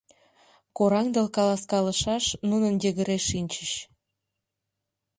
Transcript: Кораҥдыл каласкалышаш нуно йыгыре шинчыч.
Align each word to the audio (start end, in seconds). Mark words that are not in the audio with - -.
Кораҥдыл 0.77 1.27
каласкалышаш 1.35 2.25
нуно 2.49 2.67
йыгыре 2.83 3.17
шинчыч. 3.29 3.71